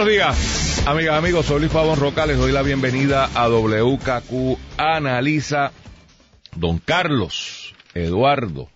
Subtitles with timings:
[0.00, 1.44] Buenos días, amigas, amigos.
[1.44, 2.24] Soy Luis Pavón Roca.
[2.24, 5.72] Les doy la bienvenida a WKQ Analiza.
[6.56, 8.70] Don Carlos Eduardo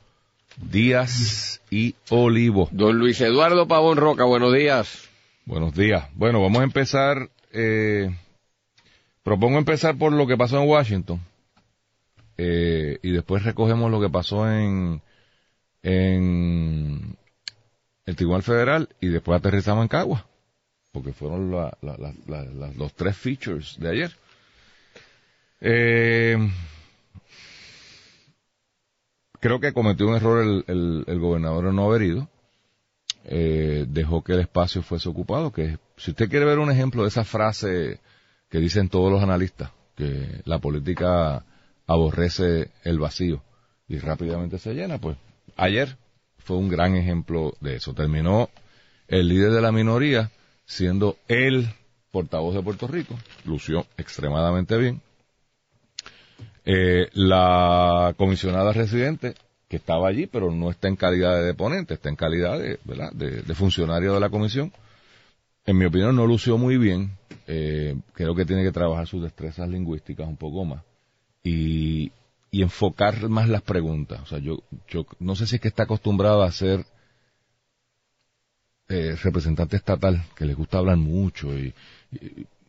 [0.58, 2.68] Díaz y Olivo.
[2.72, 5.08] Don Luis Eduardo Pavón Roca, buenos días.
[5.46, 6.10] Buenos días.
[6.14, 7.30] Bueno, vamos a empezar.
[7.52, 8.14] Eh,
[9.22, 11.20] propongo empezar por lo que pasó en Washington.
[12.36, 15.00] Eh, y después recogemos lo que pasó en,
[15.82, 17.16] en
[18.04, 20.26] el Tribunal Federal y después aterrizamos en Cagua
[20.94, 24.12] porque fueron los tres features de ayer.
[25.60, 26.38] Eh,
[29.40, 32.28] creo que cometió un error el, el, gobernador en no haber ido.
[33.24, 37.08] Eh, dejó que el espacio fuese ocupado, que si usted quiere ver un ejemplo de
[37.08, 37.98] esa frase
[38.48, 41.44] que dicen todos los analistas, que la política
[41.88, 43.42] aborrece el vacío
[43.88, 45.16] y rápidamente se llena, pues
[45.56, 45.96] ayer
[46.38, 47.94] fue un gran ejemplo de eso.
[47.94, 48.48] Terminó
[49.08, 50.30] el líder de la minoría
[50.64, 51.68] siendo el
[52.10, 55.02] portavoz de Puerto Rico, lució extremadamente bien.
[56.64, 59.34] Eh, la comisionada residente,
[59.68, 63.54] que estaba allí, pero no está en calidad de deponente, está en calidad de, de,
[63.54, 64.72] funcionario de la comisión,
[65.66, 67.16] en mi opinión no lució muy bien.
[67.46, 70.82] Eh, creo que tiene que trabajar sus destrezas lingüísticas un poco más
[71.42, 72.10] y,
[72.50, 74.20] y enfocar más las preguntas.
[74.22, 76.86] O sea, yo, yo no sé si es que está acostumbrado a hacer
[78.94, 81.74] eh, representante estatal que les gusta hablar mucho y,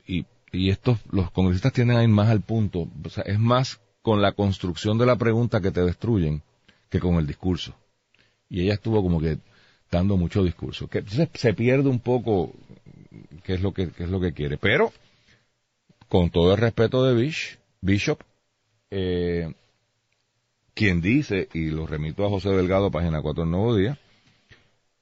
[0.08, 3.80] y, y, estos, los congresistas tienden a ir más al punto, o sea, es más
[4.02, 6.42] con la construcción de la pregunta que te destruyen
[6.90, 7.76] que con el discurso.
[8.50, 9.38] Y ella estuvo como que
[9.92, 12.54] dando mucho discurso, que se, pierde un poco
[13.44, 14.92] qué es lo que, qué es lo que quiere, pero
[16.10, 18.20] con todo el respeto de Bish, Bishop,
[18.90, 19.54] eh,
[20.74, 24.00] quien dice, y lo remito a José Delgado, página 4 del Nuevo Día,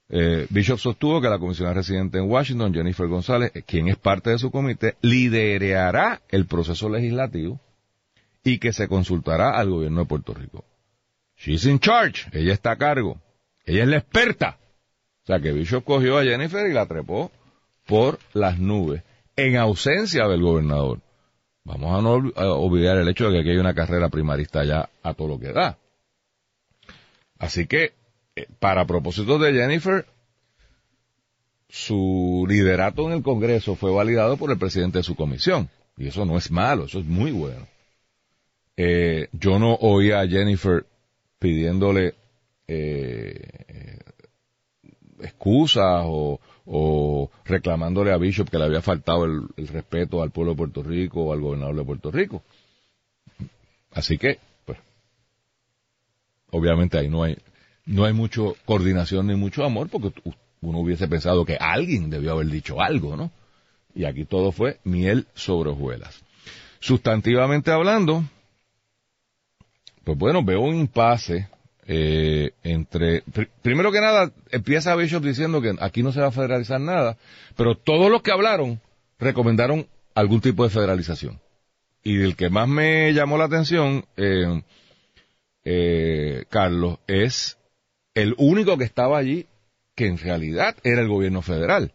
[0.08, 4.38] eh, Bishop sostuvo que la comisionada residente en Washington, Jennifer González, quien es parte de
[4.38, 7.58] su comité, liderará el proceso legislativo
[8.42, 10.64] y que se consultará al gobierno de Puerto Rico.
[11.36, 13.20] She's in charge, ella está a cargo,
[13.64, 14.58] ella es la experta.
[15.24, 17.32] O sea que Bishop cogió a Jennifer y la trepó
[17.86, 19.02] por las nubes,
[19.36, 21.00] en ausencia del gobernador.
[21.64, 22.12] Vamos a no
[22.58, 25.52] olvidar el hecho de que aquí hay una carrera primarista ya a todo lo que
[25.52, 25.78] da.
[27.38, 27.94] Así que
[28.58, 30.06] para propósito de Jennifer,
[31.68, 35.68] su liderato en el Congreso fue validado por el presidente de su comisión.
[35.96, 37.66] Y eso no es malo, eso es muy bueno.
[38.76, 40.84] Eh, yo no oí a Jennifer
[41.38, 42.14] pidiéndole
[42.66, 43.98] eh,
[45.20, 46.40] excusas o,
[47.44, 51.32] reclamándole a Bishop que le había faltado el, respeto al pueblo de Puerto Rico o
[51.32, 52.42] al gobernador de Puerto Rico.
[53.92, 54.78] Así que, pues,
[56.50, 57.36] obviamente ahí no hay,
[57.86, 60.12] no hay mucho coordinación ni mucho amor porque
[60.60, 63.30] uno hubiese pensado que alguien debió haber dicho algo, ¿no?
[63.94, 66.22] Y aquí todo fue miel sobre hojuelas.
[66.80, 68.24] Sustantivamente hablando,
[70.02, 71.48] pues bueno, veo un impasse
[71.86, 73.22] eh, entre,
[73.62, 77.18] primero que nada, empieza Bishop diciendo que aquí no se va a federalizar nada,
[77.56, 78.80] pero todos los que hablaron
[79.18, 81.40] recomendaron algún tipo de federalización.
[82.02, 84.62] Y el que más me llamó la atención, eh,
[85.64, 87.58] eh, Carlos, es
[88.14, 89.46] el único que estaba allí
[89.94, 91.92] que en realidad era el gobierno federal,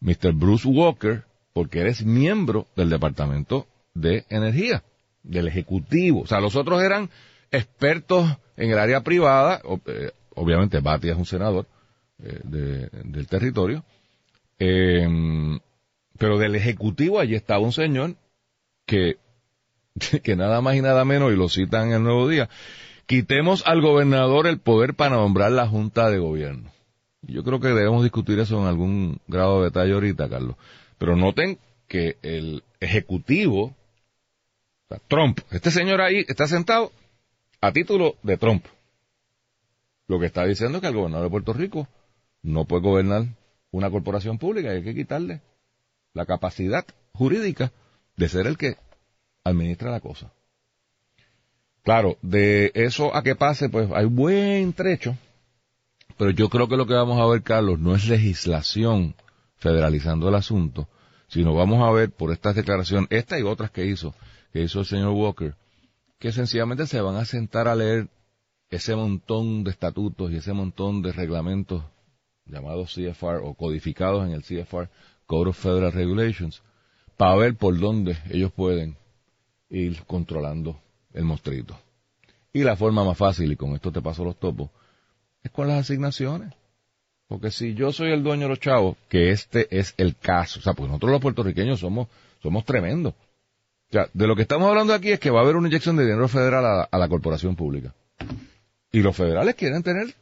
[0.00, 0.32] Mr.
[0.32, 4.82] Bruce Walker, porque eres miembro del Departamento de Energía,
[5.22, 6.20] del Ejecutivo.
[6.20, 7.08] O sea, los otros eran
[7.50, 11.66] expertos en el área privada, eh, obviamente Batia es un senador
[12.22, 12.40] eh,
[13.04, 13.84] del territorio,
[14.58, 15.58] em,
[16.18, 18.16] pero del Ejecutivo allí estaba un señor
[18.86, 19.18] que,
[20.22, 22.48] que nada más y nada menos, y lo citan en el Nuevo Día,
[23.06, 26.72] Quitemos al gobernador el poder para nombrar la Junta de Gobierno.
[27.22, 30.56] Yo creo que debemos discutir eso en algún grado de detalle ahorita, Carlos.
[30.98, 33.74] Pero noten que el Ejecutivo,
[35.08, 36.90] Trump, este señor ahí está sentado
[37.60, 38.64] a título de Trump.
[40.08, 41.88] Lo que está diciendo es que el gobernador de Puerto Rico
[42.42, 43.26] no puede gobernar
[43.70, 45.42] una corporación pública y hay que quitarle
[46.12, 47.72] la capacidad jurídica
[48.16, 48.76] de ser el que
[49.44, 50.32] administra la cosa.
[51.86, 55.16] Claro, de eso a que pase, pues hay buen trecho,
[56.18, 59.14] Pero yo creo que lo que vamos a ver, Carlos, no es legislación
[59.54, 60.88] federalizando el asunto,
[61.28, 64.16] sino vamos a ver por estas declaraciones, esta y otras que hizo,
[64.52, 65.54] que hizo el señor Walker,
[66.18, 68.08] que sencillamente se van a sentar a leer
[68.68, 71.84] ese montón de estatutos y ese montón de reglamentos
[72.46, 74.90] llamados CFR o codificados en el CFR,
[75.26, 76.64] Code of Federal Regulations,
[77.16, 78.96] para ver por dónde ellos pueden
[79.70, 80.80] ir controlando
[81.16, 81.76] el monstruito.
[82.52, 84.70] Y la forma más fácil, y con esto te paso los topos,
[85.42, 86.54] es con las asignaciones.
[87.28, 90.62] Porque si yo soy el dueño de los chavos, que este es el caso, o
[90.62, 92.08] sea, pues nosotros los puertorriqueños somos,
[92.40, 93.14] somos tremendos.
[93.14, 95.96] O sea, de lo que estamos hablando aquí es que va a haber una inyección
[95.96, 97.92] de dinero federal a, a la corporación pública.
[98.92, 100.14] Y los federales quieren tener,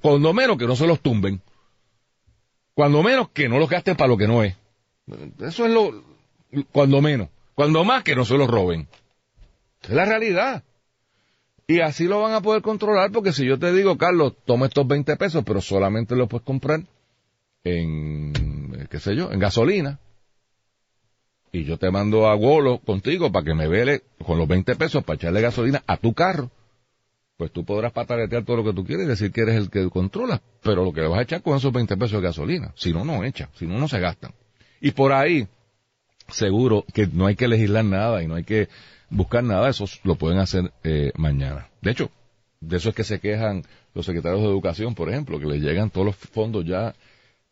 [0.00, 1.40] cuando menos que no se los tumben.
[2.74, 4.56] Cuando menos que no los gasten para lo que no es.
[5.40, 6.02] Eso es lo,
[6.72, 7.28] cuando menos.
[7.54, 8.88] Cuando más que no se los roben.
[9.82, 10.64] Es la realidad.
[11.66, 14.86] Y así lo van a poder controlar porque si yo te digo, Carlos, toma estos
[14.86, 16.80] 20 pesos, pero solamente los puedes comprar
[17.64, 19.98] en, qué sé yo, en gasolina.
[21.52, 25.04] Y yo te mando a Golo contigo para que me vele con los 20 pesos
[25.04, 26.50] para echarle gasolina a tu carro.
[27.36, 29.88] Pues tú podrás pataletear todo lo que tú quieres y decir que eres el que
[29.88, 32.72] controla, pero lo que le vas a echar con esos 20 pesos de gasolina.
[32.76, 34.32] Si no, no echa, si no, no se gastan.
[34.80, 35.48] Y por ahí,
[36.28, 38.68] seguro que no hay que legislar nada y no hay que
[39.10, 41.68] buscar nada, eso lo pueden hacer eh, mañana.
[41.80, 42.10] De hecho,
[42.60, 45.90] de eso es que se quejan los secretarios de educación, por ejemplo, que les llegan
[45.90, 46.94] todos los fondos ya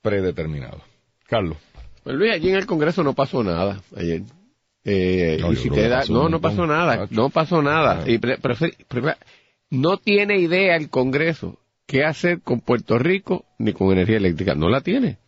[0.01, 0.83] predeterminados.
[1.27, 1.57] Carlos.
[2.03, 4.23] Pues Luis, allí en el Congreso no pasó nada ayer.
[4.85, 8.05] Eh, no, y si te da, no, no pasó nada, no pasó nada.
[8.09, 8.19] Y
[9.71, 14.55] no tiene idea el Congreso qué hacer con Puerto Rico ni con energía eléctrica.
[14.57, 15.19] No la tiene.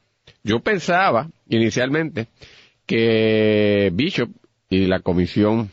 [0.42, 2.26] Yo pensaba inicialmente
[2.86, 4.30] que Bishop
[4.70, 5.70] y la comisión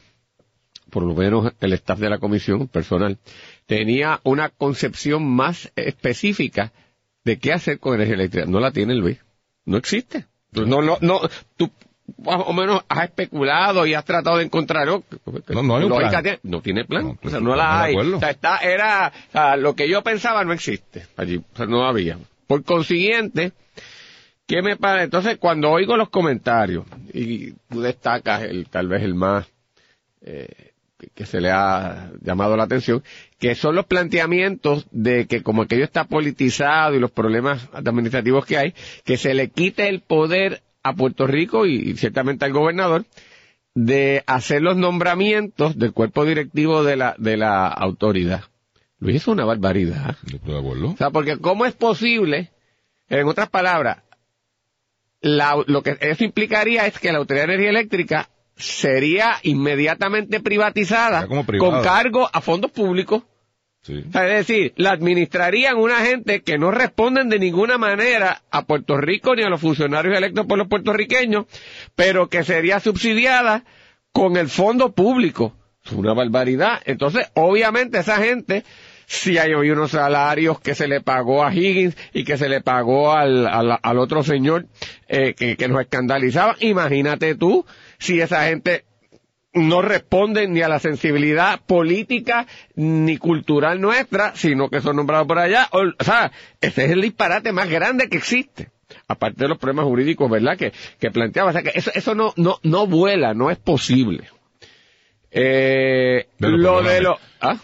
[0.91, 3.17] por lo menos el staff de la comisión personal,
[3.65, 6.71] tenía una concepción más específica
[7.23, 8.45] de qué hacer con energía eléctrica.
[8.45, 9.17] No la tiene Luis.
[9.65, 10.25] No existe.
[10.51, 11.21] No, no, no,
[11.55, 11.71] tú
[12.17, 15.01] más o menos has especulado y has tratado de encontrar no,
[15.63, 16.11] no, hay un plan.
[16.21, 19.31] Tiene, no tiene plan no, o sea, no la hay o sea, está, era o
[19.31, 22.17] sea, lo que yo pensaba no existe allí o sea, no había
[22.47, 23.53] por consiguiente
[24.47, 25.05] ¿qué me parece?
[25.05, 29.47] entonces cuando oigo los comentarios y tú destacas el tal vez el más
[30.21, 30.71] eh,
[31.15, 33.03] que se le ha llamado la atención,
[33.39, 38.57] que son los planteamientos de que como aquello está politizado y los problemas administrativos que
[38.57, 38.73] hay,
[39.03, 43.05] que se le quite el poder a Puerto Rico y, ciertamente al gobernador
[43.73, 48.43] de hacer los nombramientos del cuerpo directivo de la, de la autoridad.
[48.99, 50.17] Luis, es una barbaridad.
[50.93, 52.51] O sea, porque ¿cómo es posible,
[53.09, 54.03] en otras palabras,
[55.21, 61.83] lo que eso implicaría es que la Autoridad de Energía Eléctrica sería inmediatamente privatizada con
[61.83, 63.23] cargo a fondos públicos.
[63.87, 69.35] es decir, la administrarían una gente que no responden de ninguna manera a Puerto Rico
[69.35, 71.45] ni a los funcionarios electos por los puertorriqueños,
[71.95, 73.63] pero que sería subsidiada
[74.11, 75.55] con el fondo público.
[75.83, 76.81] Es una barbaridad.
[76.85, 78.63] Entonces, obviamente esa gente,
[79.11, 83.11] si hay unos salarios que se le pagó a Higgins y que se le pagó
[83.11, 84.67] al, al, otro señor
[85.09, 87.65] eh, que, que nos escandalizaba, imagínate tú
[87.99, 88.85] si esa gente
[89.51, 95.39] no responde ni a la sensibilidad política ni cultural nuestra, sino que son nombrados por
[95.39, 95.67] allá.
[95.73, 96.31] O, sea,
[96.61, 98.69] ese es el disparate más grande que existe.
[99.09, 100.55] Aparte de los problemas jurídicos, ¿verdad?
[100.57, 101.49] Que, que planteaba.
[101.49, 104.29] O sea, que eso, eso no, no, no vuela, no es posible.
[105.31, 107.19] Eh, lo de lo...
[107.41, 107.57] ¿ah?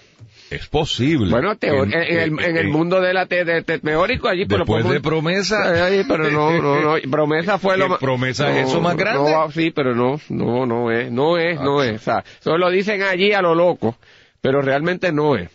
[0.50, 1.30] Es posible.
[1.30, 5.74] Bueno, en, el, en, el, mundo de la teórico allí pero después de promesa
[6.08, 9.72] pero no, no, no promesa fue lo más promesa es eso más grande no, sí
[9.72, 13.34] pero no no no es no es no es o sea solo lo dicen allí
[13.34, 13.98] a lo loco
[14.40, 15.50] pero realmente no es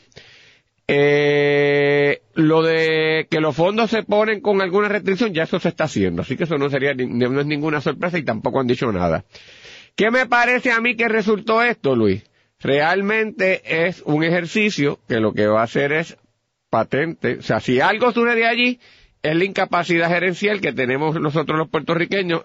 [0.89, 5.85] eh, lo de que los fondos se ponen con alguna restricción ya eso se está
[5.85, 9.25] haciendo así que eso no sería no es ninguna sorpresa y tampoco han dicho nada
[9.97, 12.25] ¿qué me parece a mí que resultó esto Luis?
[12.63, 16.17] Realmente es un ejercicio que lo que va a hacer es
[16.71, 17.39] patente.
[17.39, 18.81] O sea, si algo de allí,
[19.23, 22.45] es la incapacidad gerencial que tenemos nosotros los puertorriqueños,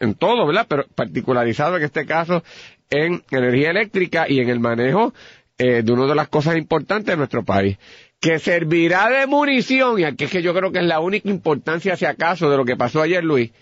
[0.00, 0.66] en todo, ¿verdad?
[0.68, 2.42] Pero particularizado en este caso
[2.90, 5.12] en energía eléctrica y en el manejo
[5.56, 7.78] eh, de una de las cosas importantes de nuestro país.
[8.20, 11.96] Que servirá de munición, y aquí es que yo creo que es la única importancia,
[11.96, 13.52] si acaso, de lo que pasó ayer, Luis,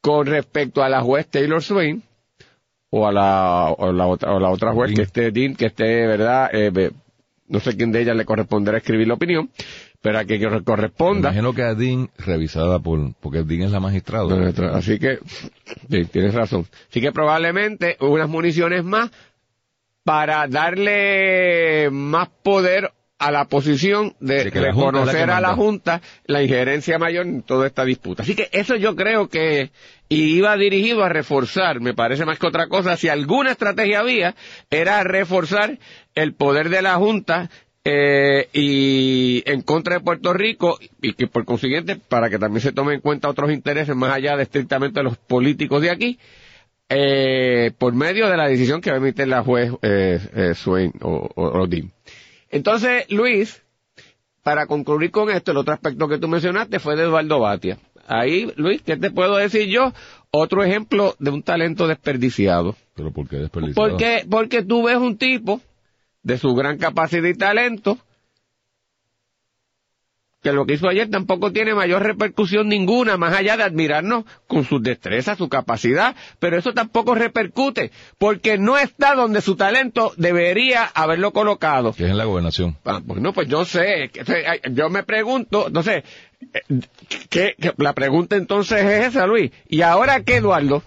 [0.00, 2.02] con respecto a la juez Taylor Swain,
[2.90, 6.50] o a la, o la, otra, o la otra juez que esté, que esté, ¿verdad?
[6.52, 6.90] Eh,
[7.48, 9.50] no sé quién de ellas le corresponderá escribir la opinión,
[10.00, 11.28] pero a que corresponda.
[11.28, 14.52] imagino que a Dean, revisada por, porque Dean es la magistrada.
[14.74, 15.18] Así que,
[15.90, 16.66] sí, tienes razón.
[16.88, 19.10] Así que probablemente unas municiones más
[20.04, 27.26] para darle más poder a la posición de, reconocer a la Junta la injerencia mayor
[27.26, 28.22] en toda esta disputa.
[28.22, 29.70] Así que eso yo creo que
[30.10, 34.34] iba dirigido a reforzar, me parece más que otra cosa, si alguna estrategia había,
[34.68, 35.78] era reforzar
[36.14, 37.48] el poder de la Junta
[37.84, 42.72] eh, y en contra de Puerto Rico y que por consiguiente para que también se
[42.72, 46.18] tomen en cuenta otros intereses más allá de estrictamente los políticos de aquí
[46.90, 50.92] eh, por medio de la decisión que va a emitir la juez eh, eh Swain
[51.00, 51.68] o, o,
[52.50, 53.62] Entonces, Luis,
[54.42, 57.78] para concluir con esto, el otro aspecto que tú mencionaste fue de Eduardo Batia.
[58.10, 59.92] Ahí, Luis, ¿qué te puedo decir yo?
[60.32, 62.74] Otro ejemplo de un talento desperdiciado.
[62.96, 63.88] ¿Pero por qué desperdiciado?
[63.88, 65.60] Porque, porque tú ves un tipo
[66.24, 67.98] de su gran capacidad y talento
[70.42, 74.64] que lo que hizo ayer tampoco tiene mayor repercusión ninguna, más allá de admirarnos con
[74.64, 80.84] sus destrezas, su capacidad, pero eso tampoco repercute, porque no está donde su talento debería
[80.84, 81.92] haberlo colocado.
[81.92, 82.76] Que es en la gobernación.
[82.84, 84.10] Ah, pues no, pues yo sé,
[84.72, 86.04] yo me pregunto, entonces,
[87.28, 90.82] ¿qué, la pregunta entonces es esa, Luis, ¿y ahora qué, Eduardo?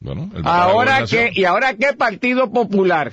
[0.00, 3.12] Bueno, ahora qué, ¿y ahora qué Partido Popular?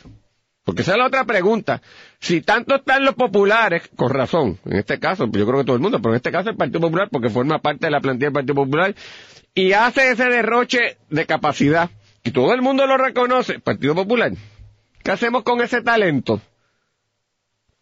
[0.63, 1.81] Porque esa es la otra pregunta.
[2.19, 5.81] Si tanto están los populares, con razón, en este caso, yo creo que todo el
[5.81, 8.33] mundo, pero en este caso el Partido Popular, porque forma parte de la plantilla del
[8.33, 8.95] Partido Popular,
[9.53, 11.89] y hace ese derroche de capacidad,
[12.23, 14.31] y todo el mundo lo reconoce, Partido Popular,
[15.03, 16.41] ¿qué hacemos con ese talento?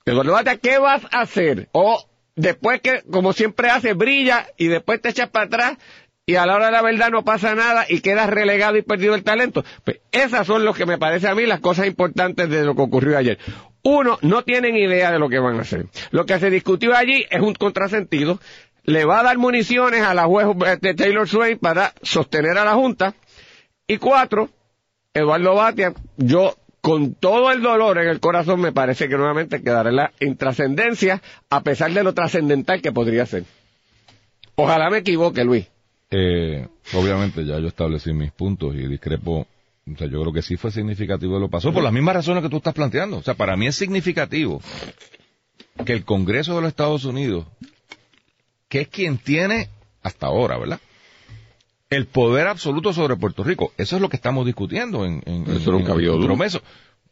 [0.03, 1.69] Eduardo ¿qué vas a hacer?
[1.73, 2.03] O
[2.41, 5.77] después que, como siempre hace, brilla y después te echas para atrás
[6.25, 9.15] y a la hora de la verdad no pasa nada y quedas relegado y perdido
[9.15, 9.63] el talento.
[9.83, 12.81] Pues esas son lo que me parece a mí las cosas importantes de lo que
[12.81, 13.37] ocurrió ayer.
[13.83, 15.85] Uno, no tienen idea de lo que van a hacer.
[16.11, 18.39] Lo que se discutió allí es un contrasentido.
[18.83, 20.47] Le va a dar municiones a la juez
[20.81, 23.13] de Taylor Swain para sostener a la Junta.
[23.87, 24.49] Y cuatro,
[25.13, 29.89] Eduardo Batia, yo con todo el dolor en el corazón me parece que nuevamente quedará
[29.89, 33.45] en la intrascendencia a pesar de lo trascendental que podría ser.
[34.55, 35.67] Ojalá me equivoque, Luis.
[36.09, 39.47] Eh, obviamente ya yo establecí mis puntos y discrepo
[39.91, 42.49] o sea, yo creo que sí fue significativo lo pasó, por las mismas razones que
[42.49, 43.17] tú estás planteando.
[43.17, 44.61] O sea, para mí es significativo
[45.85, 47.47] que el Congreso de los Estados Unidos,
[48.69, 49.69] que es quien tiene,
[50.03, 50.79] hasta ahora, ¿verdad?
[51.91, 53.73] El poder absoluto sobre Puerto Rico.
[53.77, 56.11] Eso es lo que estamos discutiendo en, en, Eso nunca había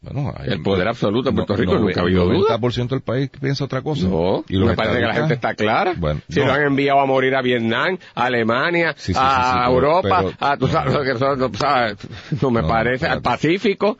[0.02, 2.54] bueno, el poder absoluto de Puerto Rico, nunca ha habido duda.
[2.54, 4.08] El 90% del país piensa otra cosa.
[4.08, 5.94] No, y me parece que la gente está clara.
[6.26, 11.98] si lo han enviado a morir a Vietnam, a Alemania, a Europa, a, tú sabes
[12.40, 13.98] no, me parece, al Pacífico,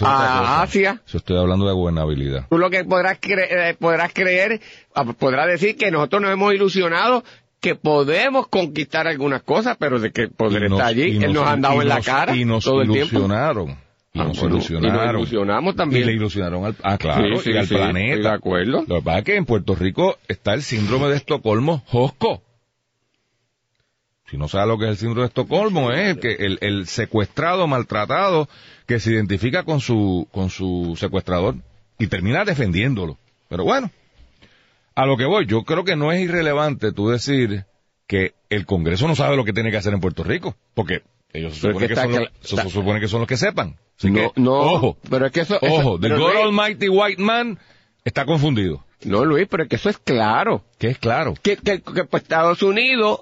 [0.00, 1.02] a Asia.
[1.06, 2.46] Yo estoy hablando de gobernabilidad.
[2.48, 4.62] Tú lo que podrás, eh, podrás creer,
[4.94, 7.22] ah, podrás decir que nosotros nos hemos ilusionado
[7.64, 11.62] que podemos conquistar algunas cosas, pero de que el poder está allí, él nos, han
[11.62, 13.78] dado en la cara y nos todo el ilusionaron.
[14.12, 15.16] Y nos ilusionaron.
[15.16, 16.02] Y ilusionamos también.
[16.02, 18.28] Y le ilusionaron al, ah, claro, y al planeta.
[18.28, 18.84] de acuerdo.
[18.86, 22.42] Lo que pasa es que en Puerto Rico está el síndrome de Estocolmo Josco.
[24.26, 27.66] Si no sabe lo que es el síndrome de Estocolmo, es que el, el secuestrado,
[27.66, 28.46] maltratado,
[28.86, 31.54] que se identifica con su, con su secuestrador
[31.98, 33.16] y termina defendiéndolo.
[33.48, 33.90] Pero bueno,
[34.94, 37.64] a lo que voy, yo creo que no es irrelevante tú decir
[38.06, 41.54] que el Congreso no sabe lo que tiene que hacer en Puerto Rico, porque ellos
[41.54, 44.98] se supone, que, son los, se supone que son los que sepan no, no, ojo,
[45.08, 47.58] pero es que eso, ojo, the God Almighty White Man
[48.04, 48.84] está confundido.
[49.04, 50.64] No, Luis, pero es que eso es claro.
[50.78, 51.34] ¿Qué es claro?
[51.42, 53.20] Que, que, pues, Estados Unidos,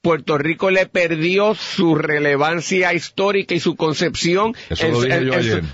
[0.00, 4.54] Puerto Rico le perdió su relevancia histórica y su concepción.
[4.70, 5.64] Eso lo dije yo ayer,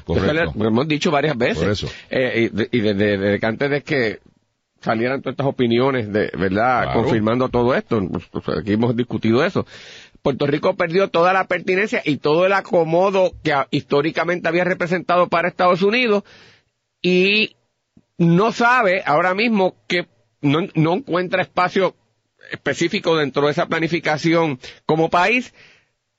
[0.55, 1.59] Lo hemos dicho varias veces.
[1.59, 1.89] Por eso.
[2.11, 4.19] Eh, y, desde, antes de que
[4.81, 9.67] salieran todas estas opiniones, de verdad, confirmando todo esto, pues, aquí hemos discutido eso.
[10.23, 15.49] Puerto Rico perdió toda la pertinencia y todo el acomodo que históricamente había representado para
[15.49, 16.25] Estados Unidos
[17.01, 17.57] y
[18.19, 20.09] no sabe ahora mismo que
[20.41, 21.95] no, no encuentra espacio
[22.51, 25.55] específico dentro de esa planificación como país,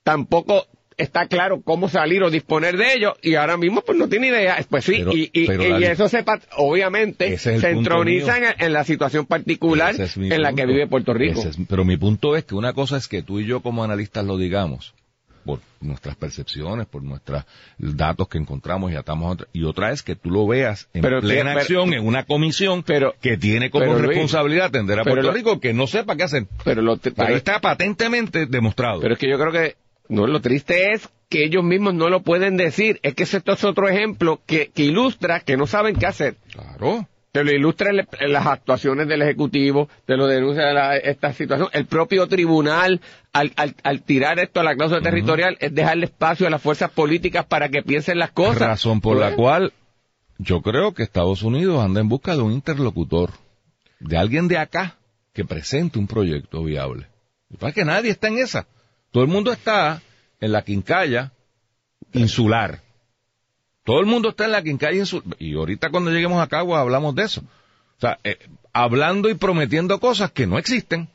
[0.02, 0.66] tampoco
[0.96, 4.58] está claro cómo salir o disponer de ellos y ahora mismo pues no tiene idea.
[4.68, 6.24] Pues sí, y, y, eso se,
[6.56, 11.42] obviamente se entroniza en, la situación particular en la que vive Puerto Rico.
[11.68, 14.36] pero mi punto es que una cosa es que tú y yo como analistas lo
[14.36, 14.94] digamos
[15.44, 17.44] por nuestras percepciones, por nuestros
[17.78, 21.52] datos que encontramos y atamos a y otra es que tú lo veas en plena
[21.52, 25.86] acción en una comisión pero, que tiene como responsabilidad atender a Puerto Rico que no
[25.86, 26.46] sepa qué hacer.
[26.64, 29.00] Pero, lo pero está patentemente demostrado.
[29.00, 29.76] Pero es que yo creo que
[30.10, 32.98] no, lo triste es que ellos mismos no lo pueden decir.
[33.04, 36.36] Es que esto es otro ejemplo que, ilustra que no saben qué hacer.
[36.52, 37.06] Claro.
[37.30, 41.68] Te lo ilustra las actuaciones del Ejecutivo, te lo denuncia esta situación.
[41.72, 43.00] El propio tribunal,
[43.32, 43.52] al,
[43.84, 47.68] al, tirar esto a la cláusula territorial, es dejarle espacio a las fuerzas políticas para
[47.68, 48.58] que piensen las cosas.
[48.58, 49.72] Razón por la cual
[50.38, 53.30] yo creo que Estados Unidos anda en busca de un interlocutor,
[54.00, 54.96] de alguien de acá
[55.32, 57.06] que presente un proyecto viable.
[57.48, 58.66] Y que nadie está en esa.
[59.10, 60.02] Todo el mundo está
[60.40, 61.32] en la quincalla
[62.12, 62.80] insular.
[63.84, 65.36] Todo el mundo está en la quincalla insular.
[65.38, 67.40] Y ahorita cuando lleguemos a Cagua hablamos de eso.
[67.40, 68.38] O sea, eh,
[68.72, 71.08] hablando y prometiendo cosas que no existen.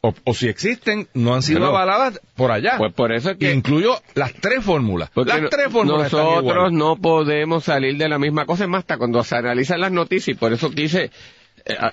[0.00, 2.78] O, si existen, no han sido avaladas por allá.
[2.78, 3.52] Pues por eso que...
[3.52, 5.10] Incluyo las tres fórmulas.
[5.14, 8.62] Las tres fórmulas Nosotros no podemos salir de la misma cosa.
[8.62, 11.10] Es más, hasta cuando se analizan las noticias, y por eso quise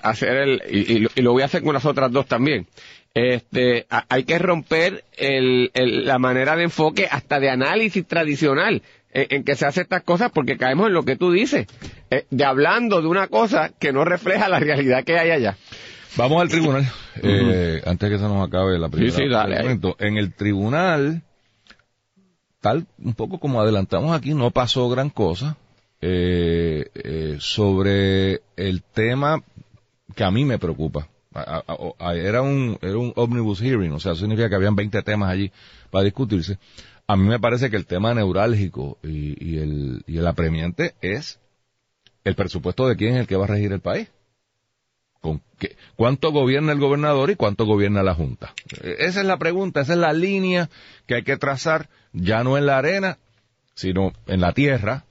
[0.02, 0.62] hacer el...
[0.70, 2.66] Y, lo voy a hacer con las otras dos también.
[3.14, 9.56] Este, hay que romper el, la manera de enfoque hasta de análisis tradicional en, que
[9.56, 11.66] se hace estas cosas porque caemos en lo que tú dices,
[12.10, 15.56] eh, de hablando de una cosa que no refleja la realidad que hay allá.
[16.16, 16.86] Vamos al tribunal,
[17.22, 19.12] eh, antes que se nos acabe la primera.
[19.14, 19.78] Sí, sí, dale.
[19.98, 21.22] En el tribunal,
[22.60, 25.56] tal, un poco como adelantamos aquí, no pasó gran cosa
[26.00, 29.42] eh, eh, sobre el tema
[30.16, 31.08] que a mí me preocupa.
[32.14, 35.52] era un, era un omnibus hearing, o sea, significa que habían 20 temas allí
[35.90, 36.58] para discutirse.
[37.06, 41.38] A mí me parece que el tema neurálgico y, el, y el apremiante es
[42.24, 44.08] el presupuesto de quién es el que va a regir el país.
[45.96, 48.54] ¿Cuánto gobierna el gobernador y cuánto gobierna la Junta?
[48.82, 50.70] Esa es la pregunta, esa es la línea
[51.06, 53.18] que hay que trazar, ya no en la arena,
[53.74, 55.04] sino en la tierra,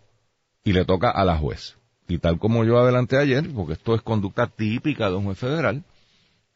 [0.64, 1.76] y le toca a la juez.
[2.08, 5.84] Y tal como yo adelanté ayer, porque esto es conducta típica de un juez federal,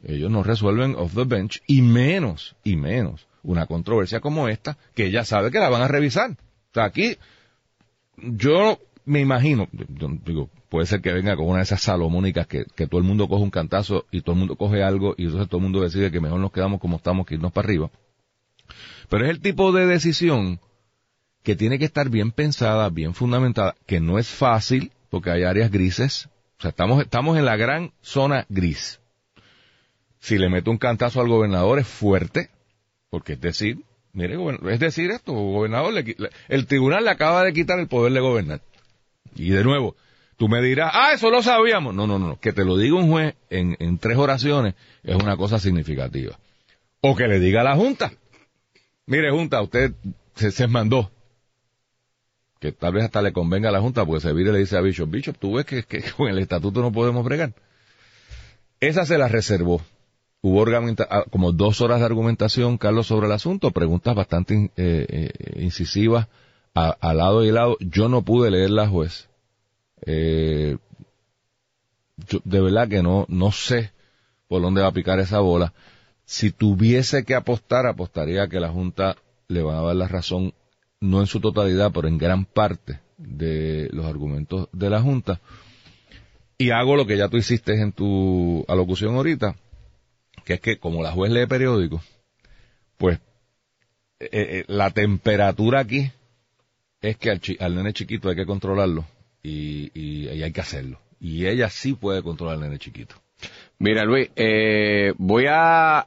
[0.04, 5.08] ellos no resuelven off the bench, y menos, y menos, una controversia como esta, que
[5.08, 6.32] ella sabe que la van a revisar.
[6.32, 7.18] O sea, aquí,
[8.18, 9.68] yo me imagino,
[10.26, 13.28] digo, puede ser que venga con una de esas salomónicas que, que, todo el mundo
[13.28, 16.12] coge un cantazo y todo el mundo coge algo y entonces todo el mundo decide
[16.12, 17.90] que mejor nos quedamos como estamos que irnos para arriba.
[19.10, 20.60] Pero es el tipo de decisión
[21.42, 25.72] que tiene que estar bien pensada, bien fundamentada, que no es fácil porque hay áreas
[25.72, 26.30] grises.
[26.58, 29.00] O sea, estamos, estamos en la gran zona gris.
[30.20, 32.50] Si le meto un cantazo al gobernador es fuerte,
[33.10, 33.80] porque es decir,
[34.12, 34.38] mire,
[34.70, 35.94] es decir esto, gobernador,
[36.50, 38.62] el tribunal le acaba de quitar el poder de gobernar.
[39.36, 39.96] Y de nuevo,
[40.40, 41.94] Tú me dirás, ah, eso lo sabíamos.
[41.94, 45.36] No, no, no, que te lo diga un juez en, en tres oraciones es una
[45.36, 46.40] cosa significativa.
[47.02, 48.14] O que le diga a la Junta,
[49.06, 49.92] mire Junta, usted
[50.36, 51.12] se, mandó.
[52.60, 54.82] Que tal vez hasta le convenga a la Junta, porque se vire le dice a
[54.82, 55.84] Bishop, Bishop, tú ves que,
[56.18, 57.54] con el estatuto no podemos bregar.
[58.80, 59.82] Esa se la reservó.
[60.42, 60.66] Hubo
[61.10, 66.28] ah, como dos horas de argumentación, Carlos, sobre el asunto, preguntas bastante eh, eh, incisivas
[66.74, 67.76] al lado y lado.
[67.82, 69.30] Yo no pude leer la juez
[70.06, 70.78] eh,
[72.44, 73.92] de verdad que no, no sé
[74.48, 75.74] por dónde va a picar esa bola.
[76.26, 79.18] Si tuviese que apostar, apostaría que la Junta
[79.48, 80.54] le va a dar la razón,
[81.02, 85.40] no en su totalidad, pero en gran parte de los argumentos de la Junta.
[86.58, 89.56] Y hago lo que ya tú hiciste en tu alocución ahorita,
[90.44, 92.02] que es que como la juez lee periódico,
[92.98, 93.20] pues
[94.20, 96.12] eh, eh, la temperatura aquí
[97.02, 99.06] es que al, al nene chiquito hay que controlarlo
[99.42, 101.00] y, y, hay que hacerlo.
[101.22, 103.16] Y ella sí puede controlar al nene chiquito.
[103.78, 106.06] Mira, Luis, eh, voy a,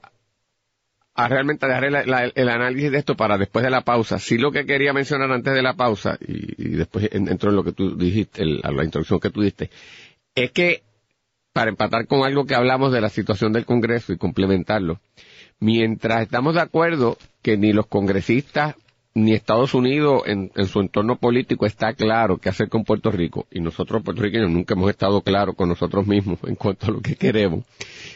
[1.15, 4.19] a realmente dejar el, análisis de esto para después de la pausa.
[4.19, 7.73] Sí lo que quería mencionar antes de la pausa, y, después entro en lo que
[7.73, 9.71] tú dijiste, la introducción que tú diste,
[10.35, 10.83] es que
[11.53, 15.01] para empatar con algo que hablamos de la situación del Congreso y complementarlo,
[15.61, 18.75] mientras estamos de acuerdo que ni los congresistas
[19.15, 23.61] ni Estados Unidos en, su entorno político está claro qué hacer con Puerto Rico y
[23.61, 27.65] nosotros puertorriqueños nunca hemos estado claros con nosotros mismos en cuanto a lo que queremos.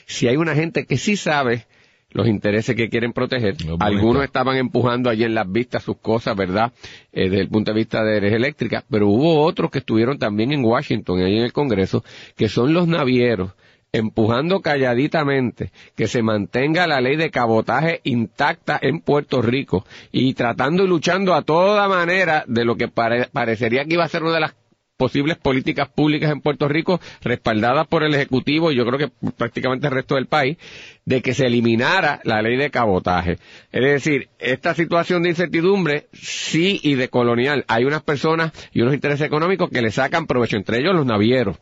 [0.06, 1.66] Si hay una gente que sí sabe
[2.16, 6.72] los intereses que quieren proteger, algunos estaban empujando allí en las vistas sus cosas, ¿verdad?
[7.12, 10.50] Eh, desde el punto de vista de energía eléctrica, pero hubo otros que estuvieron también
[10.50, 12.02] en Washington, ahí en el Congreso,
[12.34, 13.52] que son los navieros
[13.92, 20.84] empujando calladitamente que se mantenga la ley de cabotaje intacta en Puerto Rico y tratando
[20.84, 24.40] y luchando a toda manera de lo que parecería que iba a ser una de
[24.40, 24.54] las
[24.96, 29.86] posibles políticas públicas en Puerto Rico, respaldadas por el Ejecutivo y yo creo que prácticamente
[29.86, 30.56] el resto del país,
[31.04, 33.38] de que se eliminara la ley de cabotaje.
[33.72, 38.94] Es decir, esta situación de incertidumbre, sí y de colonial, hay unas personas y unos
[38.94, 41.58] intereses económicos que le sacan provecho, entre ellos los navieros.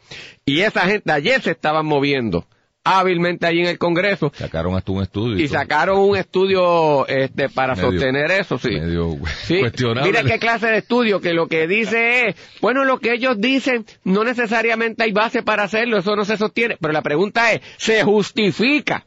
[0.46, 2.46] Y esa gente ayer se estaban moviendo
[2.84, 4.30] hábilmente allí en el Congreso.
[4.34, 5.42] Sacaron hasta un estudio.
[5.42, 8.70] Y, sacaron un estudio este, para sostener eso, sí.
[8.70, 10.10] Medio cuestionable.
[10.10, 13.86] Mira qué clase de estudio, que lo que dice es, bueno, lo que ellos dicen,
[14.04, 16.76] no necesariamente hay base para hacerlo, eso no se sostiene.
[16.80, 19.06] Pero la pregunta es, ¿se justifica?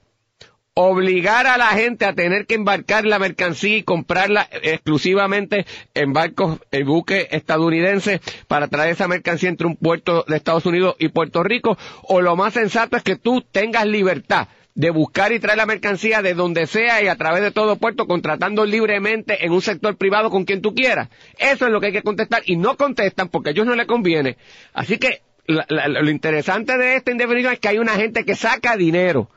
[0.79, 6.59] Obligar a la gente a tener que embarcar la mercancía y comprarla exclusivamente en barcos,
[6.69, 11.41] en buques estadounidenses para traer esa mercancía entre un puerto de Estados Unidos y Puerto
[11.41, 15.65] Rico, o lo más sensato es que tú tengas libertad de buscar y traer la
[15.65, 19.97] mercancía de donde sea y a través de todo puerto, contratando libremente en un sector
[19.97, 21.09] privado con quien tú quieras.
[21.39, 23.87] Eso es lo que hay que contestar y no contestan porque a ellos no les
[23.87, 24.37] conviene.
[24.73, 29.31] Así que lo interesante de esta indefinición es que hay una gente que saca dinero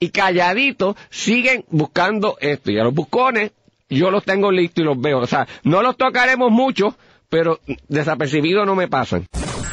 [0.00, 2.70] y calladito siguen buscando esto.
[2.70, 3.52] Y a los buscones
[3.88, 5.20] yo los tengo listos y los veo.
[5.20, 6.96] O sea, no los tocaremos mucho,
[7.28, 9.26] pero desapercibidos no me pasan.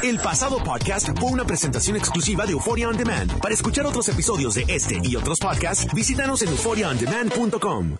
[0.03, 3.39] El pasado podcast fue una presentación exclusiva de Euphoria On Demand.
[3.39, 7.97] Para escuchar otros episodios de este y otros podcasts, visítanos en euphoriaondemand.com.